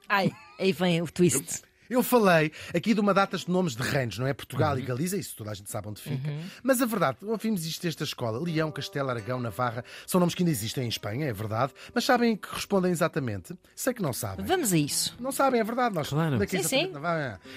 Ai, 0.07 0.31
aí 0.59 0.71
vem 0.71 1.01
o 1.01 1.07
twist. 1.11 1.63
Eu 1.93 2.01
falei 2.03 2.51
aqui 2.75 2.93
de 2.93 2.99
uma 2.99 3.13
data 3.13 3.37
de 3.37 3.47
nomes 3.49 3.75
de 3.75 3.83
reinos, 3.83 4.17
não 4.17 4.25
é? 4.25 4.33
Portugal 4.33 4.77
e 4.79 4.81
Galiza, 4.81 5.15
isso 5.15 5.35
toda 5.35 5.51
a 5.51 5.53
gente 5.53 5.69
sabe 5.69 5.87
onde 5.87 6.01
fica. 6.01 6.29
Mas 6.63 6.81
a 6.81 6.85
verdade, 6.85 7.17
ouvimos 7.21 7.65
isto 7.65 7.83
desta 7.83 8.03
escola: 8.03 8.39
Leão, 8.39 8.71
Castelo, 8.71 9.09
Aragão, 9.09 9.39
Navarra, 9.39 9.85
são 10.07 10.19
nomes 10.19 10.33
que 10.35 10.41
ainda 10.41 10.51
existem 10.51 10.85
em 10.85 10.89
Espanha, 10.89 11.27
é 11.27 11.33
verdade, 11.33 11.71
mas 11.93 12.03
sabem 12.03 12.35
que 12.35 12.47
respondem 12.53 12.91
exatamente? 12.91 13.57
Sei 13.75 13.93
que 13.93 14.01
não 14.01 14.11
sabem. 14.13 14.45
Vamos 14.45 14.73
a 14.73 14.77
isso. 14.77 15.15
Não 15.19 15.31
sabem, 15.31 15.59
é 15.59 15.63
verdade. 15.63 15.93
Nós 15.95 16.09
Claro. 16.09 16.37
daqui 16.37 16.61
Sim, 16.63 16.67
sim. 16.67 16.91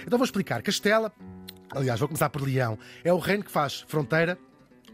Então 0.06 0.18
vou 0.18 0.24
explicar. 0.24 0.62
Castela, 0.62 1.12
aliás, 1.70 1.98
vou 1.98 2.08
começar 2.08 2.28
por 2.30 2.42
Leão, 2.42 2.78
é 3.02 3.12
o 3.12 3.18
reino 3.18 3.42
que 3.44 3.50
faz 3.50 3.84
fronteira 3.88 4.38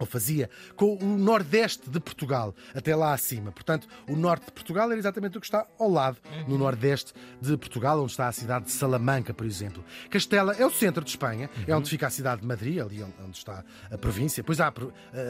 ou 0.03 0.07
fazia, 0.07 0.51
com 0.77 0.97
o 0.97 1.05
nordeste 1.19 1.89
de 1.89 2.01
Portugal, 2.01 2.55
até 2.75 2.95
lá 2.95 3.13
acima. 3.13 3.53
Portanto, 3.53 3.87
o 4.09 4.17
norte 4.17 4.47
de 4.47 4.53
Portugal 4.53 4.91
era 4.91 4.99
exatamente 4.99 5.39
o 5.39 5.41
que 5.41 5.47
está 5.47 5.67
ao 5.79 5.89
lado, 5.89 6.19
no 6.47 6.59
nordeste 6.59 7.13
de 7.41 7.57
Portugal, 7.57 8.01
onde 8.01 8.11
está 8.11 8.29
a 8.29 8.33
cidade 8.33 8.67
de 8.67 8.73
Salamanca, 8.73 9.33
por 9.33 9.47
exemplo. 9.47 9.85
Castela 10.11 10.55
é 10.55 10.67
o 10.67 10.71
centro 10.71 11.05
de 11.05 11.11
Espanha, 11.11 11.49
é 11.67 11.75
onde 11.75 11.89
fica 11.89 12.07
a 12.07 12.11
cidade 12.11 12.41
de 12.41 12.47
Madrid, 12.47 12.81
ali 12.81 13.03
onde 13.03 13.37
está 13.37 13.65
a 13.91 13.97
província. 13.97 14.43
Pois 14.43 14.61
há 14.61 14.73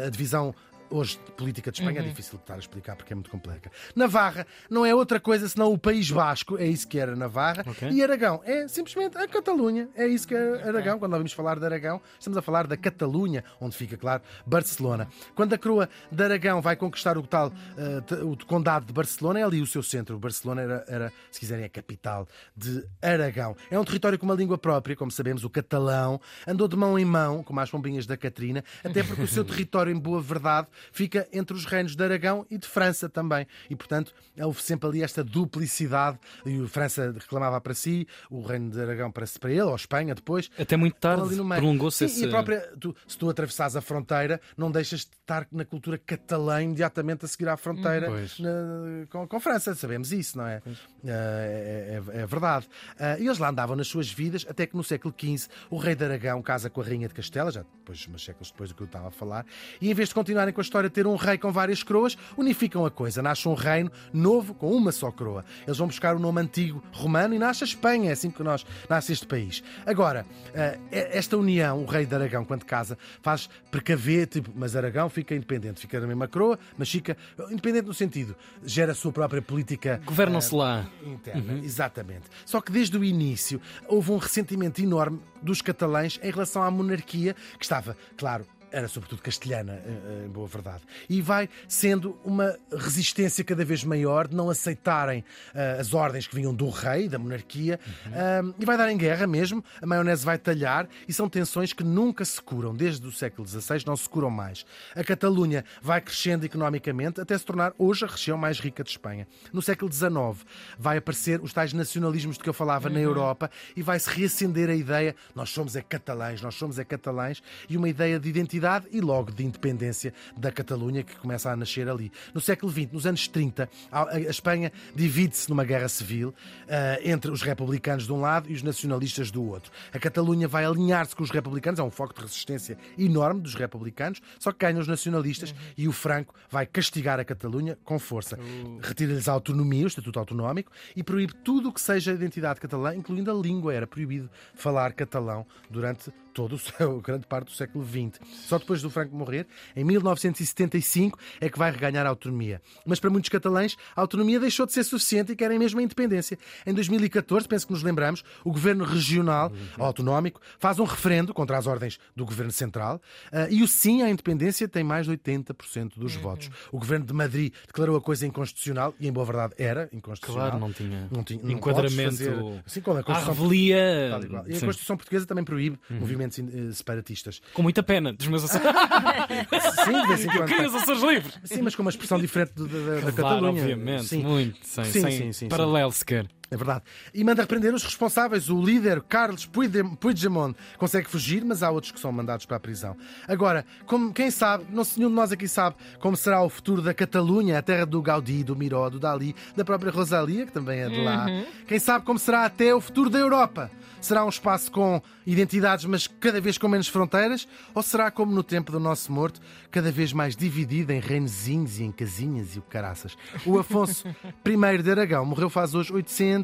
a 0.06 0.10
divisão 0.10 0.54
hoje 0.92 1.18
política 1.36 1.70
de 1.72 1.78
Espanha 1.80 2.00
é 2.00 2.02
difícil 2.02 2.36
de 2.38 2.42
estar 2.44 2.54
a 2.54 2.58
explicar 2.58 2.96
porque 2.96 3.12
é 3.12 3.16
muito 3.16 3.30
complexa. 3.30 3.70
Navarra 3.96 4.46
não 4.70 4.84
é 4.86 4.94
outra 4.94 5.18
coisa 5.18 5.48
senão 5.48 5.72
o 5.72 5.78
País 5.78 6.10
Basco, 6.10 6.58
é 6.58 6.66
isso 6.66 6.86
que 6.86 6.98
era 6.98 7.16
Navarra. 7.16 7.64
Ok. 7.66 7.90
E 7.90 8.02
Aragão 8.02 8.40
é 8.44 8.68
simplesmente 8.68 9.16
a 9.18 9.26
Catalunha, 9.26 9.88
é 9.94 10.06
isso 10.06 10.26
que 10.28 10.34
é 10.34 10.62
Aragão. 10.68 10.98
Quando 10.98 11.12
nós 11.12 11.18
vamos 11.20 11.32
falar 11.32 11.58
de 11.58 11.64
Aragão, 11.64 12.00
estamos 12.18 12.36
a 12.36 12.42
falar 12.42 12.66
da 12.66 12.76
Catalunha, 12.76 13.44
onde 13.60 13.76
fica, 13.76 13.96
claro, 13.96 14.22
Barcelona. 14.46 15.08
Quando 15.34 15.52
a 15.54 15.58
coroa 15.58 15.88
de 16.10 16.22
Aragão 16.22 16.60
vai 16.60 16.76
conquistar 16.76 17.16
o 17.18 17.22
tal 17.22 17.50
t- 17.50 18.14
o 18.22 18.36
condado 18.46 18.86
de 18.86 18.92
Barcelona, 18.92 19.40
é 19.40 19.42
ali 19.42 19.60
o 19.60 19.66
seu 19.66 19.82
centro. 19.82 20.18
Barcelona 20.18 20.62
era, 20.62 20.84
era, 20.88 21.12
se 21.30 21.40
quiserem, 21.40 21.64
a 21.64 21.68
capital 21.68 22.28
de 22.56 22.84
Aragão. 23.00 23.56
É 23.70 23.78
um 23.78 23.84
território 23.84 24.18
com 24.18 24.26
uma 24.26 24.34
língua 24.34 24.58
própria, 24.58 24.94
como 24.96 25.10
sabemos, 25.10 25.44
o 25.44 25.50
catalão. 25.50 26.20
Andou 26.46 26.68
de 26.68 26.76
mão 26.76 26.98
em 26.98 27.04
mão, 27.04 27.42
como 27.42 27.60
as 27.60 27.70
pombinhas 27.70 28.06
da 28.06 28.16
Catrina, 28.16 28.62
até 28.84 29.02
porque 29.02 29.22
o 29.22 29.28
seu 29.28 29.44
território, 29.44 29.92
em 29.92 29.98
boa 29.98 30.20
verdade, 30.20 30.68
fica 30.90 31.28
entre 31.32 31.54
os 31.56 31.64
reinos 31.64 31.94
de 31.94 32.02
Aragão 32.02 32.46
e 32.50 32.58
de 32.58 32.66
França 32.66 33.08
também. 33.08 33.46
E, 33.70 33.76
portanto, 33.76 34.12
houve 34.40 34.62
sempre 34.62 34.88
ali 34.88 35.02
esta 35.02 35.22
duplicidade. 35.22 36.18
E 36.46 36.62
a 36.62 36.68
França 36.68 37.12
reclamava 37.18 37.60
para 37.60 37.74
si, 37.74 38.06
o 38.30 38.40
reino 38.42 38.70
de 38.70 38.80
Aragão 38.80 39.10
para, 39.10 39.26
para 39.40 39.50
ele, 39.50 39.62
ou 39.62 39.76
Espanha 39.76 40.14
depois. 40.14 40.50
Até 40.58 40.76
muito 40.76 40.94
tarde 40.98 41.34
prolongou-se 41.36 42.04
esse. 42.04 42.22
e 42.22 42.26
a 42.26 42.30
própria, 42.30 42.60
tu- 42.80 42.94
se 43.06 43.16
tu 43.18 43.28
atravessares 43.28 43.76
a 43.76 43.80
fronteira, 43.80 44.40
não 44.56 44.70
deixas 44.70 45.00
de 45.00 45.06
estar 45.20 45.46
na 45.52 45.64
cultura 45.64 45.98
catalã 45.98 46.62
imediatamente 46.62 47.24
a 47.24 47.28
seguir 47.28 47.48
à 47.48 47.56
fronteira 47.56 48.06
Pois. 48.08 48.38
na- 48.38 49.06
com, 49.10 49.26
com 49.28 49.40
França. 49.40 49.74
Sabemos 49.74 50.12
isso, 50.12 50.38
não 50.38 50.46
é? 50.46 50.62
É, 51.04 52.00
é- 52.14 52.20
é 52.22 52.26
verdade. 52.26 52.68
Ah, 52.98 53.18
e 53.18 53.26
eles 53.26 53.38
lá 53.38 53.50
andavam 53.50 53.76
nas 53.76 53.88
suas 53.88 54.10
vidas, 54.10 54.46
até 54.48 54.66
que 54.66 54.76
no 54.76 54.84
século 54.84 55.14
XV 55.18 55.48
o 55.70 55.76
rei 55.76 55.94
de 55.94 56.04
Aragão 56.04 56.40
casa 56.42 56.70
com 56.70 56.80
a 56.80 56.84
rainha 56.84 57.08
de 57.08 57.14
Castela, 57.14 57.50
já 57.50 57.62
depois, 57.62 58.06
umas 58.06 58.22
séculos 58.24 58.50
depois 58.50 58.70
do 58.70 58.76
que 58.76 58.82
eu 58.82 58.86
estava 58.86 59.08
a 59.08 59.10
falar, 59.10 59.44
e 59.80 59.90
em 59.90 59.94
vez 59.94 60.08
de 60.08 60.14
continuarem 60.14 60.54
com 60.54 60.60
a 60.62 60.64
história 60.64 60.88
de 60.88 60.94
ter 60.94 61.06
um 61.06 61.16
rei 61.16 61.36
com 61.36 61.52
várias 61.52 61.82
coroas, 61.82 62.16
unificam 62.36 62.86
a 62.86 62.90
coisa. 62.90 63.20
Nasce 63.22 63.48
um 63.48 63.54
reino 63.54 63.90
novo 64.12 64.54
com 64.54 64.70
uma 64.72 64.92
só 64.92 65.10
coroa. 65.10 65.44
Eles 65.66 65.76
vão 65.76 65.86
buscar 65.86 66.16
o 66.16 66.18
nome 66.18 66.40
antigo 66.40 66.82
romano 66.92 67.34
e 67.34 67.38
nasce 67.38 67.64
a 67.64 67.66
Espanha, 67.66 68.10
é 68.10 68.12
assim 68.12 68.30
que 68.30 68.42
nós 68.42 68.64
nasce 68.88 69.12
este 69.12 69.26
país. 69.26 69.62
Agora, 69.84 70.24
ah, 70.54 70.78
esta 70.90 71.36
união, 71.36 71.82
o 71.82 71.86
rei 71.86 72.06
de 72.06 72.14
Aragão, 72.14 72.44
quando 72.44 72.64
casa, 72.64 72.96
faz 73.20 73.48
precaver, 73.70 74.26
tipo, 74.26 74.50
mas 74.54 74.76
Aragão 74.76 75.08
fica 75.08 75.34
independente, 75.34 75.80
fica 75.80 76.00
na 76.00 76.06
mesma 76.06 76.28
coroa, 76.28 76.58
mas 76.78 76.90
fica 76.90 77.16
independente 77.50 77.86
no 77.86 77.94
sentido, 77.94 78.36
gera 78.64 78.92
a 78.92 78.94
sua 78.94 79.12
própria 79.12 79.42
política 79.42 80.00
Governam-se 80.04 80.54
lá. 80.54 80.86
interna, 81.04 81.58
exatamente. 81.64 82.24
Só 82.44 82.60
que 82.60 82.70
desde 82.70 82.96
o 82.96 83.04
início 83.04 83.60
houve 83.88 84.12
um 84.12 84.16
ressentimento 84.16 84.80
enorme 84.80 85.20
dos 85.42 85.60
catalães 85.60 86.20
em 86.22 86.30
relação 86.30 86.62
à 86.62 86.70
monarquia, 86.70 87.34
que 87.58 87.64
estava, 87.64 87.96
claro, 88.16 88.46
era 88.72 88.88
sobretudo 88.88 89.20
castelhana, 89.20 89.74
eh, 89.84 90.24
em 90.26 90.30
boa 90.30 90.48
verdade. 90.48 90.82
E 91.08 91.20
vai 91.20 91.48
sendo 91.68 92.18
uma 92.24 92.56
resistência 92.74 93.44
cada 93.44 93.64
vez 93.64 93.84
maior 93.84 94.26
de 94.26 94.34
não 94.34 94.48
aceitarem 94.48 95.22
eh, 95.54 95.76
as 95.78 95.92
ordens 95.92 96.26
que 96.26 96.34
vinham 96.34 96.54
do 96.54 96.70
rei, 96.70 97.08
da 97.08 97.18
monarquia, 97.18 97.78
ah, 98.06 98.40
e 98.58 98.64
vai 98.64 98.76
dar 98.78 98.90
em 98.90 98.96
guerra 98.96 99.26
mesmo, 99.26 99.62
a 99.80 99.86
maionese 99.86 100.24
vai 100.24 100.38
talhar, 100.38 100.88
e 101.06 101.12
são 101.12 101.28
tensões 101.28 101.72
que 101.72 101.84
nunca 101.84 102.24
se 102.24 102.40
curam, 102.40 102.74
desde 102.74 103.06
o 103.06 103.12
século 103.12 103.46
XVI 103.46 103.84
não 103.86 103.96
se 103.96 104.08
curam 104.08 104.30
mais. 104.30 104.64
A 104.96 105.04
Catalunha 105.04 105.64
vai 105.82 106.00
crescendo 106.00 106.46
economicamente 106.46 107.20
até 107.20 107.36
se 107.36 107.44
tornar 107.44 107.74
hoje 107.78 108.04
a 108.04 108.08
região 108.08 108.38
mais 108.38 108.58
rica 108.58 108.82
de 108.82 108.90
Espanha. 108.90 109.28
No 109.52 109.60
século 109.60 109.92
XIX 109.92 110.46
vai 110.78 110.96
aparecer 110.96 111.40
os 111.42 111.52
tais 111.52 111.72
nacionalismos 111.72 112.38
de 112.38 112.42
que 112.42 112.48
eu 112.48 112.54
falava 112.54 112.88
na 112.88 113.00
Europa 113.00 113.50
e 113.76 113.82
vai-se 113.82 114.08
reacender 114.08 114.70
a 114.70 114.74
ideia 114.74 115.14
nós 115.34 115.50
somos 115.50 115.76
é 115.76 115.82
catalães, 115.82 116.40
nós 116.40 116.54
somos 116.54 116.78
é 116.78 116.84
catalães 116.84 117.42
e 117.68 117.76
uma 117.76 117.88
ideia 117.88 118.18
de 118.18 118.28
identidade 118.28 118.61
e 118.90 119.00
logo 119.00 119.30
de 119.30 119.44
independência 119.44 120.12
da 120.36 120.50
Catalunha 120.50 121.02
que 121.02 121.16
começa 121.16 121.50
a 121.50 121.56
nascer 121.56 121.88
ali. 121.88 122.10
No 122.34 122.40
século 122.40 122.70
XX, 122.70 122.92
nos 122.92 123.06
anos 123.06 123.28
30, 123.28 123.68
a 123.90 124.20
Espanha 124.20 124.72
divide-se 124.94 125.48
numa 125.48 125.64
guerra 125.64 125.88
civil 125.88 126.34
ah, 126.68 126.98
entre 127.02 127.30
os 127.30 127.42
republicanos 127.42 128.06
de 128.06 128.12
um 128.12 128.20
lado 128.20 128.50
e 128.50 128.54
os 128.54 128.62
nacionalistas 128.62 129.30
do 129.30 129.42
outro. 129.42 129.72
A 129.92 129.98
Catalunha 129.98 130.46
vai 130.48 130.64
alinhar-se 130.64 131.14
com 131.14 131.22
os 131.22 131.30
republicanos, 131.30 131.80
é 131.80 131.82
um 131.82 131.90
foco 131.90 132.14
de 132.14 132.20
resistência 132.20 132.78
enorme 132.98 133.40
dos 133.40 133.54
republicanos, 133.54 134.20
só 134.38 134.52
que 134.52 134.58
ganham 134.58 134.80
os 134.80 134.88
nacionalistas 134.88 135.54
e 135.76 135.88
o 135.88 135.92
Franco 135.92 136.34
vai 136.50 136.66
castigar 136.66 137.18
a 137.18 137.24
Catalunha 137.24 137.78
com 137.84 137.98
força. 137.98 138.38
Retira-lhes 138.80 139.28
a 139.28 139.32
autonomia, 139.32 139.84
o 139.84 139.88
estatuto 139.88 140.18
autonómico, 140.18 140.70
e 140.94 141.02
proíbe 141.02 141.34
tudo 141.44 141.68
o 141.68 141.72
que 141.72 141.80
seja 141.80 142.12
identidade 142.12 142.60
catalã, 142.60 142.94
incluindo 142.94 143.30
a 143.30 143.34
língua. 143.34 143.74
Era 143.74 143.86
proibido 143.86 144.30
falar 144.54 144.92
catalão 144.92 145.46
durante 145.70 146.12
todo 146.32 146.54
o 146.54 146.58
seu, 146.58 147.00
grande 147.02 147.26
parte 147.26 147.46
do 147.46 147.52
século 147.52 147.84
XX. 147.86 148.18
Só 148.46 148.58
depois 148.58 148.80
do 148.82 148.90
Franco 148.90 149.14
morrer, 149.14 149.46
em 149.76 149.84
1975, 149.84 151.18
é 151.40 151.48
que 151.48 151.58
vai 151.58 151.70
reganhar 151.70 152.06
a 152.06 152.08
autonomia. 152.08 152.60
Mas 152.86 152.98
para 153.00 153.10
muitos 153.10 153.28
catalães, 153.28 153.76
a 153.94 154.00
autonomia 154.00 154.40
deixou 154.40 154.66
de 154.66 154.72
ser 154.72 154.84
suficiente 154.84 155.32
e 155.32 155.36
querem 155.36 155.58
mesmo 155.58 155.80
a 155.80 155.82
independência. 155.82 156.38
Em 156.66 156.72
2014, 156.74 157.46
penso 157.46 157.66
que 157.66 157.72
nos 157.72 157.82
lembramos, 157.82 158.22
o 158.44 158.50
governo 158.50 158.84
regional, 158.84 159.52
autonómico, 159.78 160.40
faz 160.58 160.78
um 160.78 160.84
referendo 160.84 161.32
contra 161.34 161.56
as 161.58 161.66
ordens 161.66 161.98
do 162.14 162.24
governo 162.24 162.52
central 162.52 163.00
ah, 163.32 163.48
e 163.50 163.62
o 163.62 163.68
sim 163.68 164.02
à 164.02 164.10
independência 164.10 164.68
tem 164.68 164.82
mais 164.84 165.06
de 165.06 165.12
80% 165.12 165.92
dos 165.96 166.14
votos. 166.16 166.50
O 166.70 166.78
governo 166.78 167.06
de 167.06 167.12
Madrid 167.12 167.52
declarou 167.66 167.96
a 167.96 168.00
coisa 168.00 168.26
inconstitucional 168.26 168.94
e, 168.98 169.06
em 169.08 169.12
boa 169.12 169.26
verdade, 169.26 169.54
era 169.58 169.88
inconstitucional. 169.92 170.50
Claro, 170.50 170.60
não 170.60 170.72
tinha 170.72 171.08
Não 171.10 171.22
tinha- 171.22 171.42
não 171.42 171.50
enquadramento 171.50 172.10
fazer- 172.16 172.32
Assim 172.66 172.80
a 172.80 172.98
à 172.98 173.02
Constituição 173.02 173.34
revelia. 173.34 174.08
E 174.46 174.56
a. 174.56 174.60
Constituição 174.60 174.96
Portuguesa 174.96 175.26
também 175.26 175.44
proíbe 175.44 175.78
movimentos 175.90 176.21
eh, 176.26 176.72
separatistas. 176.72 177.40
Com 177.54 177.62
muita 177.62 177.82
pena 177.82 178.12
dos 178.12 178.26
meus 178.28 178.44
Açores. 178.44 178.66
Sim, 179.84 179.92
de 180.02 180.06
vez 180.08 180.24
em 180.24 180.28
quando. 180.28 180.76
Açores 180.76 181.02
livres. 181.02 181.38
Sim, 181.44 181.62
mas 181.62 181.74
com 181.74 181.82
uma 181.82 181.90
expressão 181.90 182.18
diferente 182.18 182.52
da, 182.54 182.64
da, 182.64 182.68
da 182.68 183.00
Claro, 183.00 183.12
Catalunha. 183.14 183.62
obviamente. 183.62 184.04
Sim. 184.04 184.22
Muito. 184.22 184.58
Sem, 184.66 184.84
Sim, 184.84 185.00
sem 185.02 185.10
sim, 185.12 185.32
sim, 185.32 185.48
paralelo 185.48 185.92
sequer. 185.92 186.26
É 186.52 186.56
verdade. 186.56 186.82
E 187.14 187.24
manda 187.24 187.40
repreender 187.40 187.72
os 187.72 187.82
responsáveis. 187.82 188.50
O 188.50 188.60
líder, 188.62 189.00
Carlos 189.00 189.46
Puigdem- 189.46 189.94
Puigdemont, 189.96 190.54
consegue 190.76 191.08
fugir, 191.08 191.42
mas 191.46 191.62
há 191.62 191.70
outros 191.70 191.90
que 191.92 191.98
são 191.98 192.12
mandados 192.12 192.44
para 192.44 192.58
a 192.58 192.60
prisão. 192.60 192.94
Agora, 193.26 193.64
como, 193.86 194.12
quem 194.12 194.30
sabe, 194.30 194.66
não 194.70 194.84
se 194.84 194.98
nenhum 194.98 195.08
de 195.08 195.16
nós 195.16 195.32
aqui 195.32 195.48
sabe 195.48 195.76
como 195.98 196.14
será 196.14 196.42
o 196.42 196.50
futuro 196.50 196.82
da 196.82 196.92
Catalunha, 196.92 197.58
a 197.58 197.62
terra 197.62 197.86
do 197.86 198.02
Gaudí, 198.02 198.44
do 198.44 198.54
Miró, 198.54 198.90
do 198.90 199.00
Dali, 199.00 199.34
da 199.56 199.64
própria 199.64 199.90
Rosalia, 199.90 200.44
que 200.44 200.52
também 200.52 200.80
é 200.80 200.90
de 200.90 201.00
lá. 201.02 201.26
Quem 201.66 201.78
sabe 201.78 202.04
como 202.04 202.18
será 202.18 202.44
até 202.44 202.74
o 202.74 202.82
futuro 202.82 203.08
da 203.08 203.18
Europa? 203.18 203.70
Será 203.98 204.24
um 204.24 204.28
espaço 204.28 204.70
com 204.72 205.00
identidades, 205.24 205.84
mas 205.84 206.08
cada 206.08 206.40
vez 206.40 206.58
com 206.58 206.66
menos 206.68 206.88
fronteiras? 206.88 207.46
Ou 207.72 207.82
será 207.84 208.10
como 208.10 208.32
no 208.34 208.42
tempo 208.42 208.72
do 208.72 208.80
nosso 208.80 209.12
morto, 209.12 209.40
cada 209.70 209.92
vez 209.92 210.12
mais 210.12 210.34
dividido 210.36 210.92
em 210.92 210.98
reinozinhos 210.98 211.78
e 211.78 211.84
em 211.84 211.92
casinhas 211.92 212.56
e 212.56 212.58
o 212.58 212.62
caraças? 212.62 213.16
O 213.46 213.58
Afonso 213.60 214.04
I 214.44 214.82
de 214.82 214.90
Aragão 214.90 215.24
morreu 215.24 215.48
faz 215.48 215.72
hoje 215.72 215.92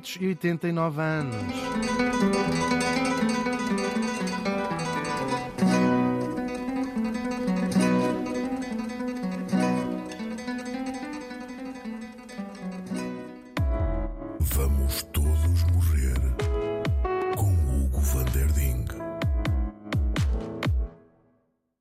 889 0.01 0.99
anos. 1.01 2.98